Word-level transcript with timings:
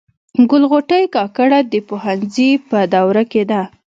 ګل 0.49 0.63
غوټۍ 0.71 1.03
کاکړه 1.15 1.59
د 1.71 1.73
پوهنځي 1.87 2.49
په 2.69 2.79
دوره 2.93 3.23
کي 3.31 3.43
ده. 3.51 3.61